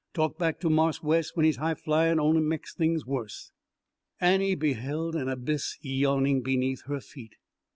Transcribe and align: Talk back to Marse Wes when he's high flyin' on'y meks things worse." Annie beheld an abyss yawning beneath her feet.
Talk 0.15 0.39
back 0.39 0.59
to 0.61 0.69
Marse 0.71 1.03
Wes 1.03 1.35
when 1.35 1.45
he's 1.45 1.57
high 1.57 1.75
flyin' 1.75 2.19
on'y 2.19 2.41
meks 2.41 2.73
things 2.73 3.05
worse." 3.05 3.51
Annie 4.19 4.55
beheld 4.55 5.15
an 5.15 5.29
abyss 5.29 5.77
yawning 5.83 6.41
beneath 6.41 6.85
her 6.85 6.99
feet. 7.01 7.35